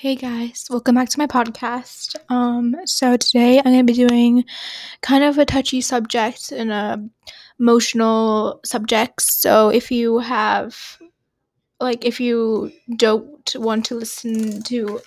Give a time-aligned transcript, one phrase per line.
[0.00, 2.16] Hey guys, welcome back to my podcast.
[2.30, 4.46] Um, so today I'm gonna be doing
[5.02, 7.06] kind of a touchy subject and a
[7.58, 9.20] emotional subject.
[9.20, 10.74] So if you have,
[11.80, 15.02] like, if you don't want to listen to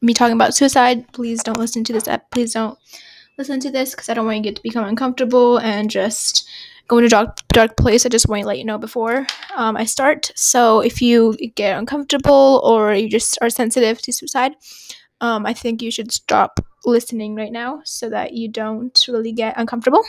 [0.00, 2.08] me talking about suicide, please don't listen to this.
[2.08, 2.78] Ep- please don't
[3.36, 6.48] listen to this because I don't want you to become uncomfortable and just
[6.92, 8.04] go into a dark, dark place.
[8.04, 10.30] I just want to let you know before um, I start.
[10.36, 14.52] So if you get uncomfortable or you just are sensitive to suicide,
[15.22, 19.54] um, I think you should stop listening right now so that you don't really get
[19.56, 20.04] uncomfortable.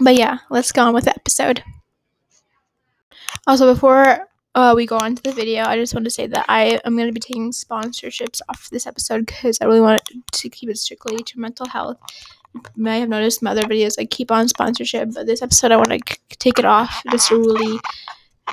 [0.00, 1.62] But yeah, let's go on with the episode.
[3.46, 4.26] Also, before
[4.56, 6.96] uh, we go on to the video, I just want to say that I am
[6.96, 10.78] going to be taking sponsorships off this episode because I really want to keep it
[10.78, 11.98] strictly to mental health
[12.76, 15.90] may have noticed my other videos I keep on sponsorship, but this episode I want
[15.90, 17.78] to take it off just to really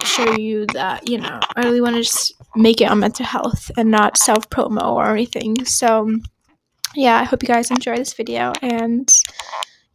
[0.03, 3.70] show you that you know I really want to just make it on mental health
[3.77, 5.66] and not self promo or anything.
[5.66, 6.09] So
[6.95, 9.09] yeah, I hope you guys enjoy this video and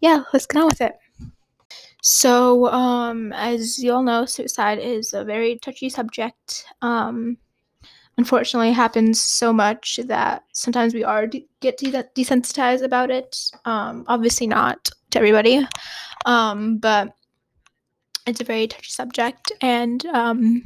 [0.00, 0.94] yeah, let's get on with it.
[2.02, 6.66] So, um, as you all know, suicide is a very touchy subject.
[6.82, 7.38] Um,
[8.16, 13.50] unfortunately happens so much that sometimes we are de- get de- desensitized about it.
[13.64, 15.66] Um, obviously not to everybody,
[16.26, 17.14] um, but
[18.26, 20.62] it's a very touchy subject and um,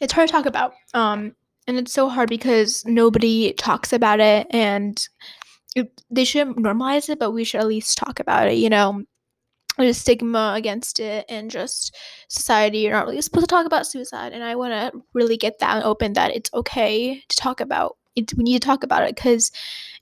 [0.00, 0.74] it's hard to talk about.
[0.92, 1.34] Um,
[1.66, 5.06] and it's so hard because nobody talks about it and
[5.76, 8.54] it, they shouldn't normalize it, but we should at least talk about it.
[8.54, 9.04] You know,
[9.78, 11.96] there's stigma against it and just
[12.28, 12.78] society.
[12.78, 15.84] You're not really supposed to talk about suicide and i want to really get that
[15.84, 19.50] open that it's okay to talk about it we need to talk about it because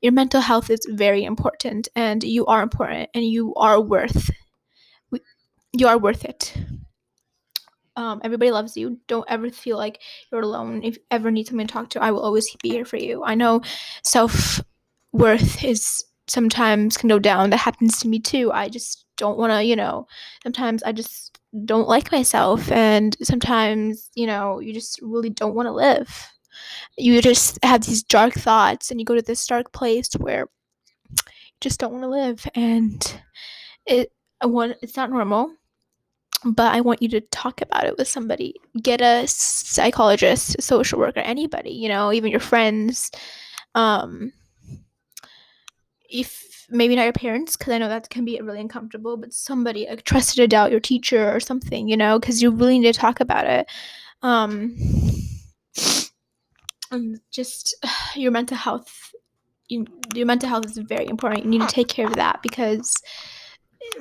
[0.00, 4.30] your mental health is very important and you are important and you are worth
[5.72, 6.54] you are worth it.
[7.96, 9.00] Um, everybody loves you.
[9.06, 10.82] Don't ever feel like you're alone.
[10.82, 13.22] If you ever need someone to talk to i will always be here for you.
[13.24, 13.62] I know
[14.04, 17.50] self-worth is sometimes can go down.
[17.50, 18.50] That happens to me too.
[18.52, 20.08] I just don't want to, you know,
[20.42, 25.66] sometimes I just don't like myself and sometimes, you know, you just really don't want
[25.66, 26.28] to live.
[26.98, 30.48] You just have these dark thoughts and you go to this dark place where
[31.10, 33.20] you just don't want to live and
[33.86, 35.52] it I want it's not normal
[36.44, 38.56] but I want you to talk about it with somebody.
[38.82, 43.12] Get a psychologist, a social worker, anybody, you know, even your friends.
[43.76, 44.32] Um,
[46.12, 49.84] if maybe not your parents because i know that can be really uncomfortable but somebody
[49.84, 53.20] a trusted adult your teacher or something you know because you really need to talk
[53.20, 53.66] about it.
[54.22, 54.76] Um
[56.90, 57.74] and just
[58.14, 59.12] your mental health
[59.68, 61.44] you, your mental health is very important.
[61.44, 62.94] You need to take care of that because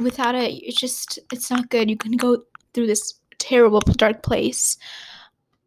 [0.01, 1.89] without it it's just it's not good.
[1.89, 4.77] You can go through this terrible dark place.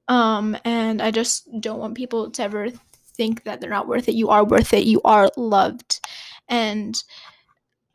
[0.09, 2.69] Um and i just don't want people to ever
[3.16, 4.15] think that they're not worth it.
[4.15, 4.84] You are worth it.
[4.84, 6.00] You are loved
[6.49, 6.94] and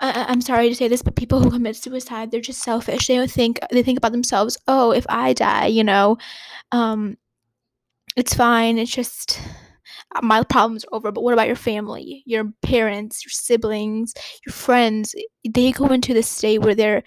[0.01, 3.07] I- I'm sorry to say this, but people who commit suicide, they're just selfish.
[3.07, 4.57] They think they think about themselves.
[4.67, 6.17] Oh, if I die, you know,
[6.71, 7.17] um,
[8.15, 8.77] it's fine.
[8.77, 9.39] It's just
[10.15, 11.11] uh, my problems are over.
[11.11, 14.13] But what about your family, your parents, your siblings,
[14.45, 15.15] your friends?
[15.49, 17.03] They go into this state where they're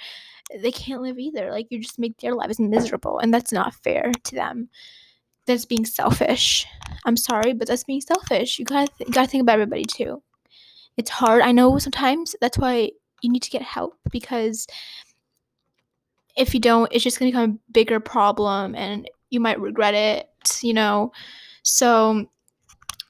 [0.63, 1.51] they can't live either.
[1.53, 4.69] Like you just make their lives miserable, and that's not fair to them.
[5.47, 6.67] That's being selfish.
[7.07, 8.59] I'm sorry, but that's being selfish.
[8.59, 10.23] You gotta th- you gotta think about everybody too
[10.97, 11.43] it's hard.
[11.43, 12.91] I know sometimes that's why
[13.23, 14.67] you need to get help because
[16.37, 19.95] if you don't, it's just going to become a bigger problem and you might regret
[19.95, 20.29] it,
[20.63, 21.13] you know.
[21.63, 22.27] So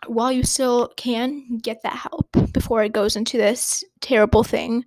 [0.07, 4.85] while you still can get that help before it goes into this terrible thing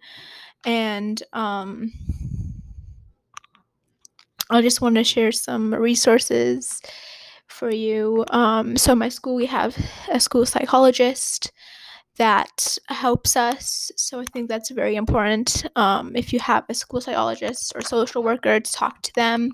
[0.65, 1.91] and um
[4.49, 6.81] I just want to share some resources
[7.47, 8.25] for you.
[8.29, 9.75] Um, so, my school, we have
[10.11, 11.51] a school psychologist
[12.17, 13.91] that helps us.
[13.97, 15.65] So I think that's very important.
[15.75, 19.51] Um, if you have a school psychologist or social worker to talk to them,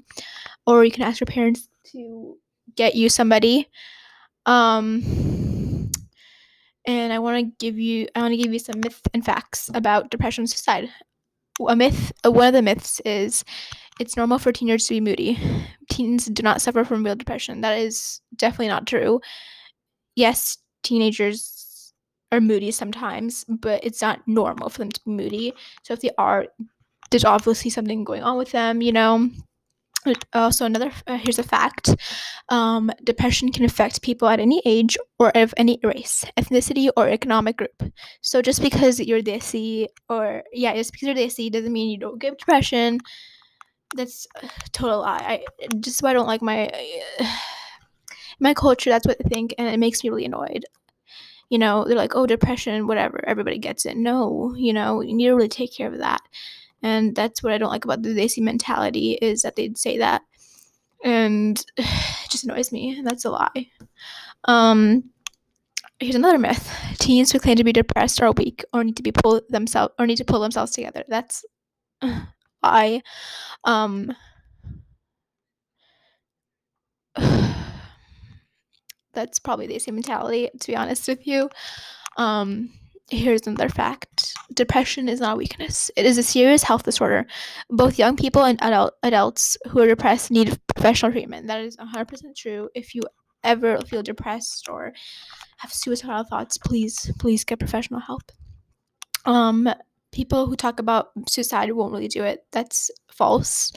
[0.67, 2.37] or you can ask your parents to
[2.75, 3.67] get you somebody.
[4.45, 5.01] Um,
[6.85, 9.69] and I want to give you I want to give you some myths and facts
[9.73, 10.89] about depression and suicide.
[11.67, 13.43] A myth, uh, one of the myths is
[13.99, 15.37] it's normal for teenagers to be moody.
[15.91, 17.61] Teens do not suffer from real depression.
[17.61, 19.21] That is definitely not true.
[20.15, 21.60] Yes, teenagers
[22.31, 25.53] are moody sometimes, but it's not normal for them to be moody.
[25.83, 26.47] So if they are,
[27.09, 29.29] there's obviously something going on with them, you know.
[30.33, 31.95] Also, another uh, here's a fact:
[32.49, 37.57] um, depression can affect people at any age or of any race, ethnicity, or economic
[37.57, 37.83] group.
[38.21, 42.19] So just because you're desi or yeah, just because you're desi doesn't mean you don't
[42.19, 42.99] get depression.
[43.95, 45.43] That's a total lie.
[45.61, 46.67] I just why I don't like my.
[47.19, 47.25] Uh,
[48.39, 50.65] my culture, that's what they think, and it makes me really annoyed.
[51.51, 53.97] You know, they're like, oh, depression, whatever, everybody gets it.
[53.97, 56.21] No, you know, you need to really take care of that.
[56.81, 60.21] And that's what I don't like about the Desi mentality is that they'd say that.
[61.03, 62.97] And it just annoys me.
[62.97, 63.67] And that's a lie.
[64.45, 65.11] Um,
[65.99, 66.73] here's another myth.
[66.99, 70.07] Teens who claim to be depressed are weak or need to be pull themselves or
[70.07, 71.03] need to pull themselves together.
[71.07, 71.45] That's
[72.63, 73.01] I
[73.65, 74.15] um
[79.13, 81.49] that's probably the same mentality to be honest with you.
[82.17, 82.71] Um
[83.11, 84.33] here's another fact.
[84.53, 85.91] Depression is not a weakness.
[85.95, 87.27] It is a serious health disorder.
[87.69, 91.47] Both young people and adult adults who are depressed need professional treatment.
[91.47, 92.69] That is 100% true.
[92.73, 93.03] If you
[93.43, 94.93] ever feel depressed or
[95.57, 98.31] have suicidal thoughts, please, please get professional help.
[99.25, 99.69] Um,
[100.11, 102.45] people who talk about suicide won't really do it.
[102.51, 103.71] That's false.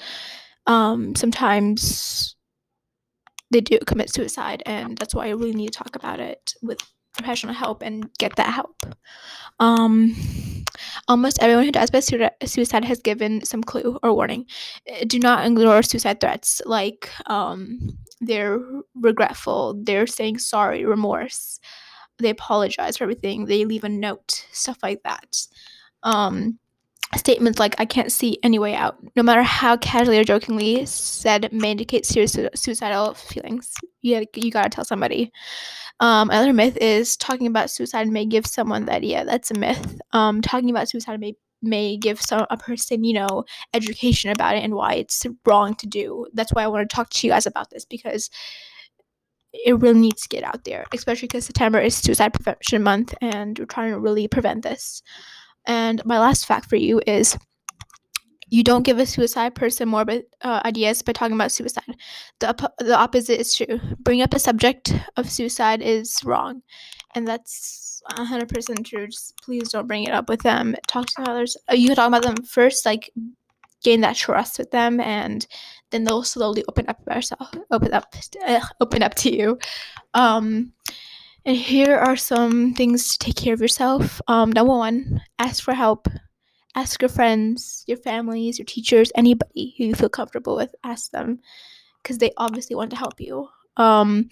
[0.66, 2.33] Um, sometimes
[3.54, 6.78] they do commit suicide, and that's why I really need to talk about it with
[7.12, 8.84] professional help and get that help.
[9.60, 10.16] Um,
[11.06, 14.46] almost everyone who dies by suicide has given some clue or warning.
[15.06, 18.58] Do not ignore suicide threats like um, they're
[18.96, 21.60] regretful, they're saying sorry, remorse,
[22.18, 25.36] they apologize for everything, they leave a note, stuff like that.
[26.02, 26.58] Um,
[27.16, 31.52] statements like "I can't see any way out," no matter how casually or jokingly said,
[31.52, 33.72] may indicate serious suicidal feelings.
[34.02, 35.32] You you gotta tell somebody.
[36.00, 39.24] Um, another myth is talking about suicide may give someone the idea.
[39.24, 40.00] That's a myth.
[40.12, 44.62] Um, talking about suicide may may give some a person you know education about it
[44.62, 47.46] and why it's wrong to do that's why i want to talk to you guys
[47.46, 48.30] about this because
[49.52, 53.58] it really needs to get out there especially because september is suicide prevention month and
[53.58, 55.02] we're trying to really prevent this
[55.66, 57.36] and my last fact for you is
[58.48, 61.96] you don't give a suicide person morbid uh, ideas by talking about suicide.
[62.38, 63.80] The, op- the opposite is true.
[64.00, 66.62] Bring up the subject of suicide is wrong.
[67.14, 69.06] And that's 100% true.
[69.08, 70.76] Just please don't bring it up with them.
[70.86, 71.56] Talk to others.
[71.70, 73.10] Uh, you can talk about them first, like
[73.82, 75.46] gain that trust with them, and
[75.90, 78.14] then they'll slowly open up themselves, open up,
[78.46, 79.58] uh, open up to you.
[80.14, 80.72] Um,
[81.46, 84.20] and here are some things to take care of yourself.
[84.28, 86.08] Um, number one, ask for help.
[86.74, 90.74] Ask your friends, your families, your teachers, anybody who you feel comfortable with.
[90.82, 91.40] Ask them
[92.02, 93.48] because they obviously want to help you.
[93.76, 94.28] Um,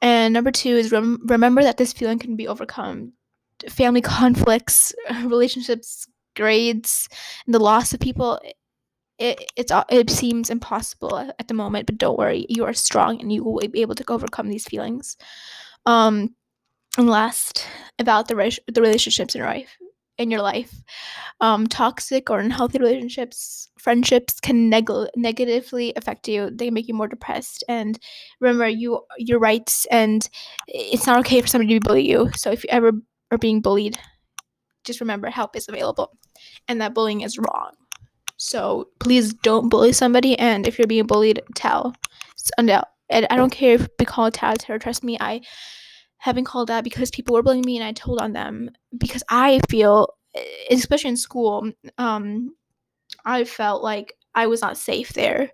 [0.00, 3.12] and number two is rem- remember that this feeling can be overcome.
[3.68, 4.94] Family conflicts,
[5.24, 7.08] relationships, grades,
[7.46, 8.40] and the loss of people.
[9.18, 13.32] It, it's it seems impossible at the moment, but don't worry, you are strong and
[13.32, 15.16] you will be able to overcome these feelings.
[15.86, 16.34] Um,
[16.96, 17.66] and last,
[17.98, 19.76] about the re- the relationships in your life,
[20.18, 20.74] in your life,
[21.40, 26.50] um, toxic or unhealthy relationships, friendships can neg- negatively affect you.
[26.50, 27.64] They make you more depressed.
[27.68, 27.98] And
[28.40, 30.28] remember, you your rights, and
[30.66, 32.30] it's not okay for somebody to bully you.
[32.34, 32.92] So if you ever
[33.30, 33.98] are being bullied,
[34.84, 36.16] just remember help is available,
[36.68, 37.72] and that bullying is wrong.
[38.38, 40.38] So please don't bully somebody.
[40.38, 41.94] And if you're being bullied, tell.
[42.58, 44.78] And I don't care if we call it terror.
[44.78, 45.40] Trust me, I
[46.24, 49.60] been called out because people were bullying me and I told on them because I
[49.70, 50.14] feel
[50.70, 52.54] especially in school um
[53.24, 55.50] I felt like I was not safe there.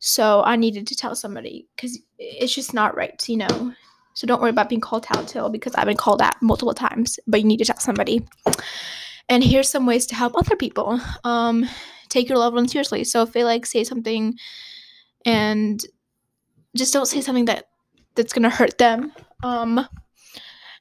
[0.00, 3.74] So I needed to tell somebody cuz it's just not right, you know.
[4.14, 7.40] So don't worry about being called telltale because I've been called out multiple times, but
[7.40, 8.26] you need to tell somebody.
[9.28, 11.00] And here's some ways to help other people.
[11.24, 11.68] Um
[12.08, 13.04] take your loved ones seriously.
[13.04, 14.38] So if they like say something
[15.24, 15.84] and
[16.76, 17.66] just don't say something that
[18.14, 19.12] that's going to hurt them.
[19.42, 19.86] Um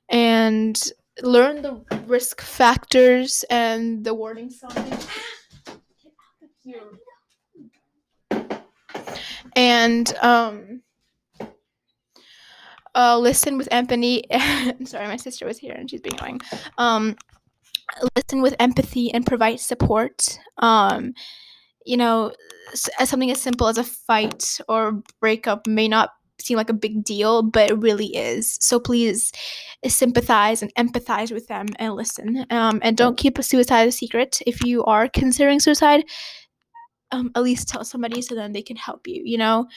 [0.09, 0.81] and
[1.21, 5.07] learn the risk factors and the warning signs.
[9.55, 10.81] And um,
[12.95, 14.23] uh, listen with empathy.
[14.85, 16.41] sorry, my sister was here and she's being annoying.
[16.77, 17.15] Um,
[18.15, 20.39] listen with empathy and provide support.
[20.57, 21.13] Um,
[21.85, 22.33] you know,
[22.73, 26.11] something as simple as a fight or breakup may not
[26.45, 28.57] seem like a big deal, but it really is.
[28.59, 29.31] So please
[29.85, 32.45] sympathize and empathize with them and listen.
[32.49, 34.41] Um, and don't keep a suicide a secret.
[34.45, 36.05] If you are considering suicide,
[37.11, 39.67] um, at least tell somebody so then they can help you, you know?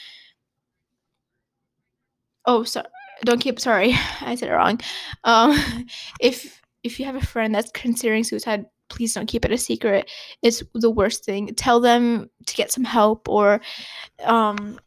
[2.46, 2.86] Oh, sorry.
[3.24, 4.80] Don't keep, sorry, I said it wrong.
[5.24, 5.58] Um,
[6.20, 10.08] if if you have a friend that's considering suicide, please don't keep it a secret.
[10.42, 11.52] It's the worst thing.
[11.56, 13.60] Tell them to get some help or
[14.22, 14.78] um,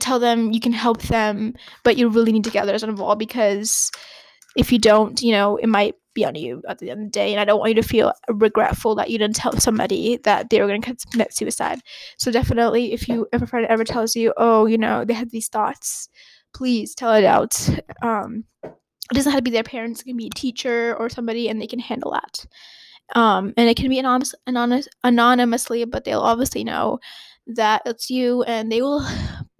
[0.00, 3.90] tell them you can help them, but you really need to get others involved because
[4.56, 7.10] if you don't, you know, it might be on you at the end of the
[7.10, 7.32] day.
[7.32, 10.60] And I don't want you to feel regretful that you didn't tell somebody that they
[10.60, 11.80] were going to commit suicide.
[12.18, 15.30] So definitely, if you if a friend ever tells you, oh, you know, they had
[15.30, 16.08] these thoughts,
[16.54, 17.68] please tell it out.
[18.02, 20.00] Um, it doesn't have to be their parents.
[20.00, 22.46] It can be a teacher or somebody, and they can handle that.
[23.14, 27.00] Um, and it can be anonymous, anonymous, anonymously, but they'll obviously know
[27.46, 29.06] that it's you, and they will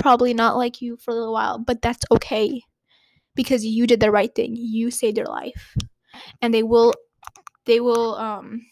[0.04, 2.60] probably not like you for a little while, but that's okay
[3.34, 4.54] because you did the right thing.
[4.54, 5.74] You saved their life,
[6.42, 6.92] and they will,
[7.64, 8.66] they will, um,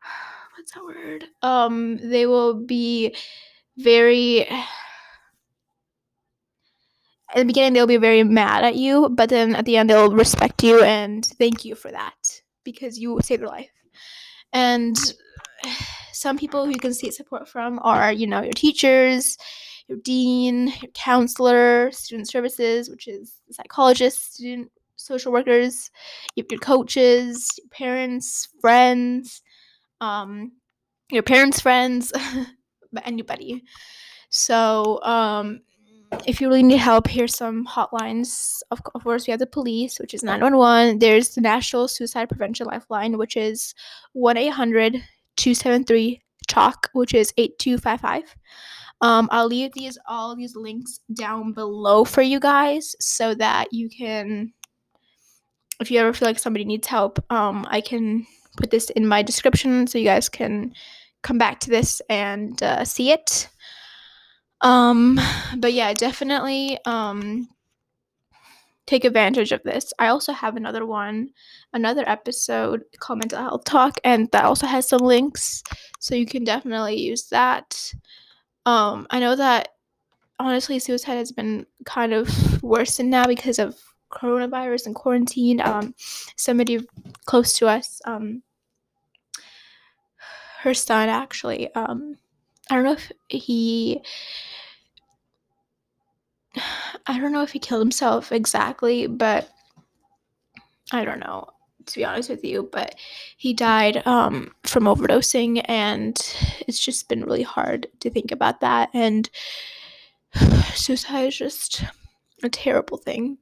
[0.56, 1.26] what's that word?
[1.42, 3.14] Um, they will be
[3.76, 4.64] very at
[7.34, 10.64] the beginning they'll be very mad at you, but then at the end they'll respect
[10.64, 13.68] you and thank you for that because you saved their life.
[14.50, 14.96] And
[16.14, 19.36] some people who you can seek support from are, you know, your teachers,
[19.88, 25.90] your dean, your counselor, student services, which is psychologists, student social workers,
[26.36, 29.42] your, your coaches, your parents, friends,
[30.00, 30.52] um,
[31.10, 32.12] your parents' friends,
[33.04, 33.62] anybody.
[34.30, 35.60] So, um,
[36.26, 38.60] if you really need help, here's some hotlines.
[38.70, 40.98] Of, of course, we have the police, which is 911.
[40.98, 43.74] There's the National Suicide Prevention Lifeline, which is
[44.12, 45.02] 1 800
[45.36, 48.34] 273 TALK, which is 8255.
[49.04, 53.90] Um, I'll leave these all these links down below for you guys so that you
[53.90, 54.54] can,
[55.78, 59.20] if you ever feel like somebody needs help, um, I can put this in my
[59.22, 60.72] description so you guys can
[61.20, 63.50] come back to this and uh, see it.
[64.62, 65.20] Um,
[65.58, 67.46] but yeah, definitely um
[68.86, 69.92] take advantage of this.
[69.98, 71.28] I also have another one,
[71.74, 75.62] another episode called Mental Health Talk, and that also has some links,
[76.00, 77.92] so you can definitely use that.
[78.66, 79.68] Um, I know that
[80.38, 83.78] honestly, suicide has been kind of worsened now because of
[84.10, 85.60] coronavirus and quarantine.
[85.60, 85.94] Um,
[86.36, 86.86] somebody
[87.26, 88.42] close to us, um,
[90.60, 92.16] her son actually, um,
[92.70, 94.00] I don't know if he
[97.06, 99.48] I don't know if he killed himself exactly, but
[100.92, 101.48] I don't know
[101.86, 102.94] to be honest with you, but
[103.36, 106.16] he died um, from overdosing, and
[106.66, 108.90] it's just been really hard to think about that.
[108.94, 109.28] And
[110.74, 111.84] suicide is just
[112.42, 113.38] a terrible thing.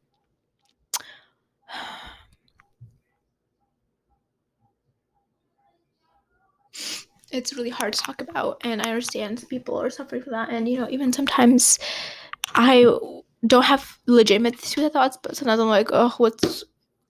[7.31, 10.51] It's really hard to talk about, and I understand people are suffering from that.
[10.51, 11.79] And you know, even sometimes
[12.55, 12.85] I
[13.47, 16.63] don't have legitimate suicide thoughts, but sometimes I'm like, oh, what's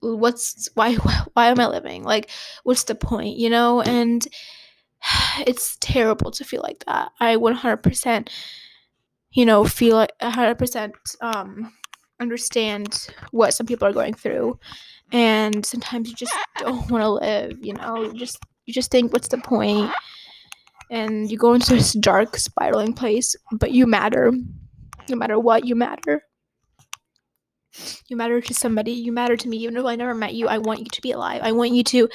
[0.03, 0.95] what's why
[1.33, 2.03] why am I living?
[2.03, 2.29] Like,
[2.63, 3.37] what's the point?
[3.37, 3.81] You know?
[3.81, 4.25] And
[5.47, 7.11] it's terrible to feel like that.
[7.19, 8.29] I 100%,
[9.31, 10.91] you know, feel like 100%
[11.21, 11.73] um
[12.19, 14.59] understand what some people are going through,
[15.11, 17.57] and sometimes you just don't want to live.
[17.61, 19.93] You know, you just you just think, what's the?
[20.91, 24.31] And you go into this dark spiraling place, but you matter
[25.09, 26.23] no matter what, you matter.
[28.07, 28.91] You matter to somebody.
[28.91, 29.57] You matter to me.
[29.57, 31.41] Even though I never met you, I want you to be alive.
[31.43, 32.09] I want you to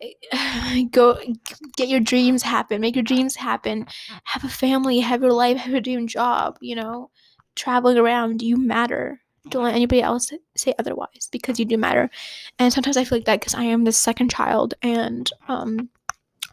[0.90, 1.18] go
[1.76, 2.80] get your dreams happen.
[2.80, 3.86] Make your dreams happen.
[4.24, 5.00] Have a family.
[5.00, 5.58] Have your life.
[5.58, 6.58] Have a dream job.
[6.60, 7.10] You know,
[7.54, 8.42] traveling around.
[8.42, 9.20] You matter.
[9.50, 12.08] Don't let anybody else say otherwise because you do matter.
[12.58, 15.90] And sometimes I feel like that because I am the second child, and um,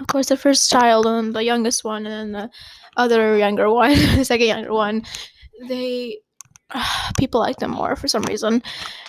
[0.01, 2.49] of course the first child and the youngest one, and the
[2.97, 5.03] other younger one, the second younger one
[5.67, 6.19] they
[7.17, 8.63] people like them more for some reason.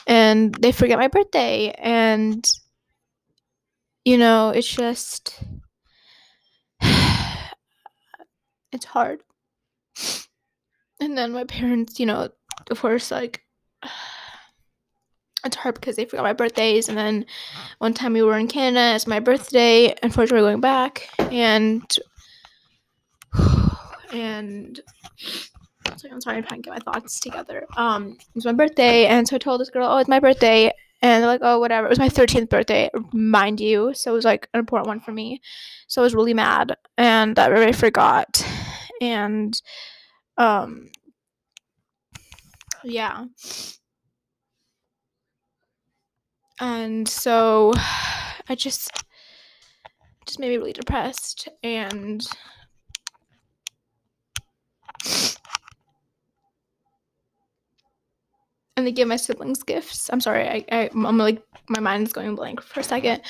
[0.07, 1.71] And they forget my birthday.
[1.79, 2.47] And
[4.05, 5.43] you know it's just
[8.73, 9.23] it's hard.
[11.01, 12.29] And then my parents you know
[12.71, 13.43] of course like
[15.45, 16.89] it's hard because they forgot my birthdays.
[16.89, 17.27] And then
[17.79, 21.09] one time we were in canada it's my birthday unfortunately we're going back.
[21.19, 21.83] And
[24.13, 24.81] and
[25.97, 27.67] so I'm sorry, I'm trying to get my thoughts together.
[27.77, 30.73] Um, it was my birthday, and so I told this girl, "Oh, it's my birthday,"
[31.03, 34.25] and they're like, "Oh, whatever." It was my 13th birthday, mind you, so it was
[34.25, 35.41] like an important one for me.
[35.89, 38.47] So I was really mad, and I really forgot,
[39.01, 39.61] and
[40.39, 40.91] um,
[42.85, 43.25] yeah,
[46.61, 47.73] and so
[48.49, 49.05] I just
[50.27, 52.25] just made me really depressed, and
[58.83, 60.11] and they give my siblings gifts.
[60.13, 63.23] I'm sorry, I, I I'm like my mind is going blank for a second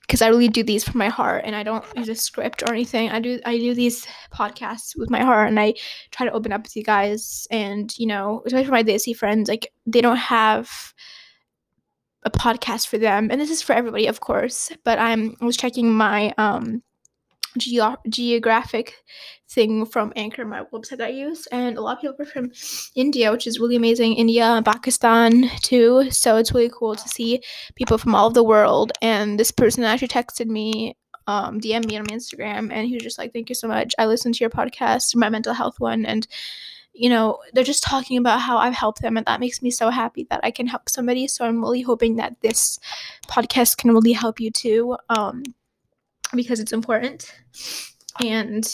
[0.00, 2.72] because I really do these from my heart and I don't use a script or
[2.72, 3.10] anything.
[3.10, 5.74] I do I do these podcasts with my heart and I
[6.10, 9.48] try to open up with you guys and you know, especially for my Desi friends,
[9.48, 10.94] like they don't have
[12.22, 15.58] a podcast for them and this is for everybody of course but i'm i was
[15.58, 16.82] checking my um
[17.58, 18.94] geo- geographic
[19.48, 22.50] thing from Anchor, my website I use, and a lot of people are from
[22.94, 24.14] India, which is really amazing.
[24.14, 27.42] India and Pakistan too, so it's really cool to see
[27.76, 28.92] people from all over the world.
[29.00, 30.96] And this person actually texted me,
[31.26, 33.94] um, DM me on my Instagram, and he was just like, "Thank you so much.
[33.98, 36.26] I listened to your podcast, my mental health one, and."
[36.96, 39.90] You know, they're just talking about how I've helped them, and that makes me so
[39.90, 41.26] happy that I can help somebody.
[41.26, 42.78] So I'm really hoping that this
[43.26, 44.96] podcast can really help you too.
[45.08, 45.42] Um,
[46.36, 47.34] because it's important.
[48.24, 48.64] And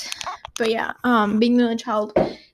[0.59, 2.13] but yeah, um being the only child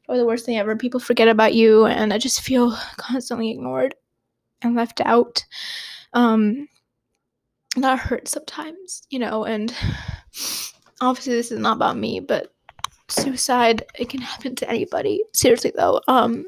[0.09, 0.77] or the worst thing ever.
[0.77, 3.95] People forget about you and I just feel constantly ignored
[4.63, 5.45] and left out.
[6.13, 6.69] Um
[7.77, 9.75] that hurts sometimes, you know, and
[11.01, 12.53] obviously this is not about me, but
[13.09, 15.23] suicide it can happen to anybody.
[15.33, 16.01] Seriously though.
[16.09, 16.47] Um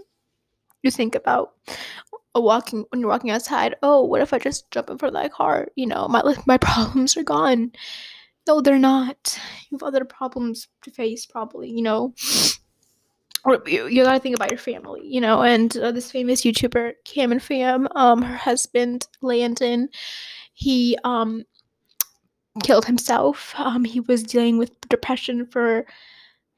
[0.83, 1.55] you think about
[2.35, 5.23] a walking when you're walking outside, oh, what if I just jump in front of
[5.23, 5.69] that car?
[5.77, 7.73] You know, my my problems are gone.
[8.49, 9.39] No, they're not.
[9.69, 12.15] You have other problems to face, probably, you know.
[13.45, 15.43] Or you, you gotta think about your family, you know.
[15.43, 19.91] And uh, this famous YouTuber, Cam and Fam, um, her husband Landon,
[20.55, 21.45] he um
[22.63, 23.55] killed himself.
[23.59, 25.85] Um, he was dealing with depression for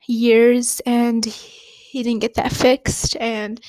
[0.06, 3.16] years, and he didn't get that fixed.
[3.16, 3.60] And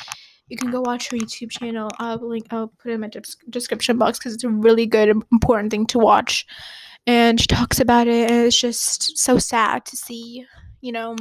[0.48, 1.90] you can go watch her YouTube channel.
[1.98, 2.46] I'll link.
[2.52, 3.10] I'll put it in my
[3.50, 6.46] description box because it's a really good, important thing to watch
[7.08, 10.46] and she talks about it and it's just so sad to see
[10.82, 11.16] you know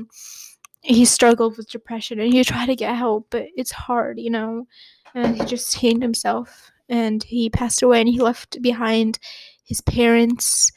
[0.83, 4.67] he struggled with depression and he tried to get help but it's hard you know
[5.15, 9.19] and he just hanged himself and he passed away and he left behind
[9.65, 10.71] his parents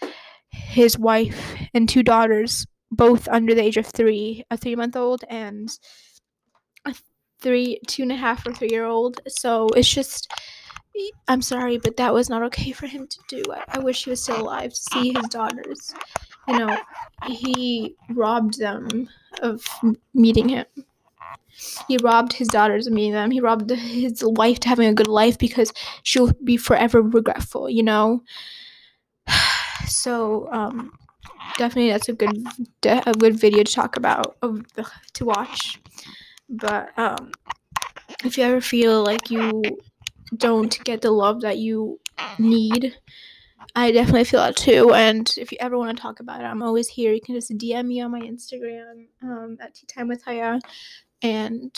[0.49, 5.23] his wife and two daughters both under the age of three a three month old
[5.29, 5.79] and
[6.85, 6.93] a
[7.41, 10.31] three two and a half or three year old so it's just
[11.27, 13.43] I'm sorry, but that was not okay for him to do.
[13.51, 15.93] I, I wish he was still alive to see his daughters.
[16.47, 16.77] You know,
[17.27, 19.09] he robbed them
[19.41, 19.65] of
[20.13, 20.65] meeting him.
[21.87, 23.31] He robbed his daughters of meeting them.
[23.31, 25.71] He robbed his wife to having a good life because
[26.03, 28.23] she'll be forever regretful, you know?
[29.85, 30.93] So, um,
[31.57, 32.45] definitely that's a good
[32.83, 34.35] a good video to talk about
[35.13, 35.79] to watch
[36.49, 37.31] but um
[38.23, 39.61] if you ever feel like you
[40.37, 41.99] don't get the love that you
[42.39, 42.95] need.
[43.75, 44.93] I definitely feel that too.
[44.93, 47.13] And if you ever want to talk about it, I'm always here.
[47.13, 50.59] You can just DM me on my Instagram um, at Tea Time with Haya,
[51.21, 51.75] and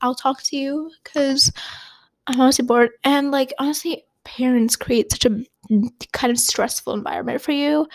[0.00, 1.52] I'll talk to you because
[2.26, 2.90] I'm honestly bored.
[3.04, 5.42] And like honestly, parents create such a
[6.12, 7.86] kind of stressful environment for you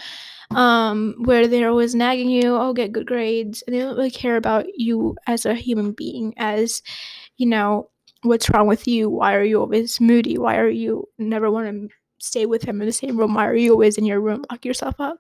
[0.52, 4.38] um, where they're always nagging you, oh, get good grades, and they don't really care
[4.38, 6.82] about you as a human being, as
[7.38, 7.90] you know,
[8.26, 9.10] what's wrong with you?
[9.10, 10.38] Why are you always moody?
[10.38, 13.34] Why are you never want to stay with him in the same room?
[13.34, 15.20] Why are you always in your room, lock yourself up?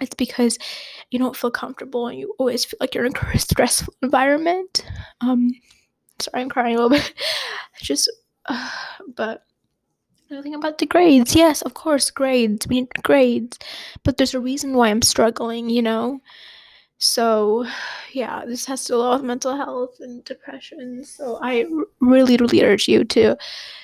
[0.00, 0.58] It's because
[1.10, 4.84] you don't feel comfortable and you always feel like you're in a stressful environment.
[5.20, 5.52] Um,
[6.20, 7.14] sorry, I'm crying a little bit.
[7.80, 8.10] Just,
[8.46, 8.70] uh,
[9.14, 9.44] but
[10.30, 11.36] nothing about the grades.
[11.36, 12.66] Yes, of course, grades.
[12.66, 13.58] We need grades,
[14.02, 15.70] but there's a reason why I'm struggling.
[15.70, 16.20] You know,
[17.04, 17.66] so,
[18.12, 21.04] yeah, this has to do with mental health and depression.
[21.04, 21.66] So, I
[22.00, 23.36] really, really urge you to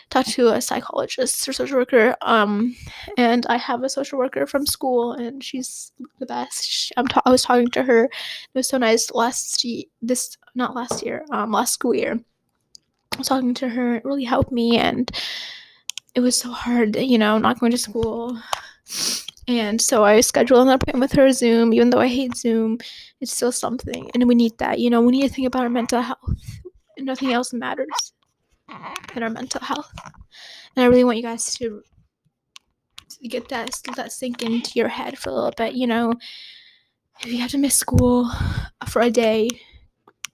[0.09, 2.16] talk to a psychologist or social worker.
[2.22, 2.74] Um,
[3.18, 6.64] and I have a social worker from school, and she's the best.
[6.64, 8.04] She, I'm ta- I was talking to her.
[8.04, 8.11] It
[8.54, 9.85] was so nice last year.
[10.00, 11.22] This not last year.
[11.30, 12.18] Um, last school year.
[13.12, 13.96] I was talking to her.
[13.96, 15.11] It really helped me, and
[16.14, 18.40] it was so hard, you know, not going to school
[19.59, 22.79] and so I scheduled an appointment with her Zoom, even though I hate Zoom,
[23.21, 24.11] it's still something.
[24.15, 26.61] And we need that, you know, we need to think about our mental health.
[26.97, 28.13] And Nothing else matters
[29.15, 29.93] than our mental health.
[30.77, 31.83] And I really want you guys to
[33.29, 36.15] get that that sink into your head for a little bit, you know.
[37.21, 38.31] If you have to miss school
[38.89, 39.49] for a day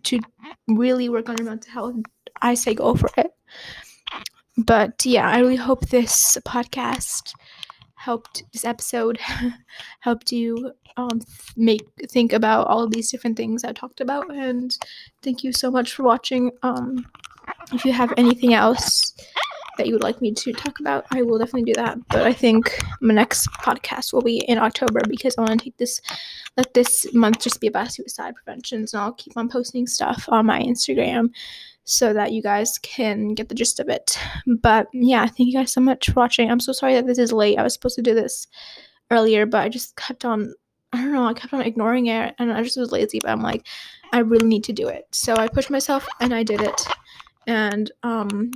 [0.05, 0.21] to
[0.69, 1.95] really work on your mental health,
[2.41, 3.33] I say go for it.
[4.57, 7.33] But yeah, I really hope this podcast
[8.07, 9.19] helped this episode
[10.01, 11.21] helped you um,
[11.57, 14.33] make think about all of these different things I talked about.
[14.33, 14.71] And
[15.23, 16.53] thank you so much for watching.
[16.62, 17.05] Um,
[17.73, 19.12] if you have anything else
[19.77, 21.99] that you would like me to talk about, I will definitely do that.
[22.09, 25.77] But I think my next podcast will be in October because I want to take
[25.77, 26.01] this,
[26.57, 28.87] let this month just be about suicide prevention.
[28.87, 31.31] So I'll keep on posting stuff on my Instagram
[31.87, 34.18] so that you guys can get the gist of it.
[34.61, 36.51] But yeah, thank you guys so much for watching.
[36.51, 37.59] I'm so sorry that this is late.
[37.59, 38.49] I was supposed to do this
[39.11, 40.53] earlier, but I just kept on
[40.92, 43.42] I don't know, I kept on ignoring it and I just was lazy, but I'm
[43.42, 43.66] like,
[44.12, 45.07] I really need to do it.
[45.12, 46.87] So I pushed myself and I did it.
[47.46, 48.51] And um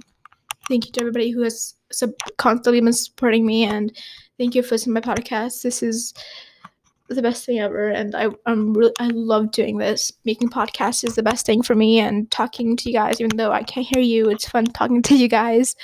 [0.69, 3.97] thank you to everybody who has sub- constantly been supporting me and
[4.39, 5.63] thank you for listening to my podcast.
[5.63, 6.15] This is
[7.17, 10.13] the best thing ever and I, i'm really i love doing this.
[10.25, 13.53] Making podcasts is the best thing for me and talking to you guys even though
[13.53, 15.75] i can't hear you it's fun talking to you guys.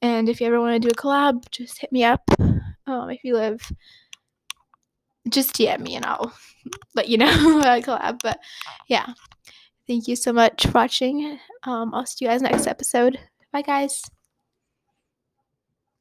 [0.00, 2.22] And if you ever want to do a collab just hit me up.
[2.86, 3.60] Um, if you live
[5.28, 6.32] just dm me and i'll
[6.94, 8.38] let you know about a collab but
[8.88, 9.06] yeah.
[9.86, 11.38] Thank you so much for watching.
[11.62, 13.18] Um, i'll see you guys next episode.
[13.52, 14.02] Bye guys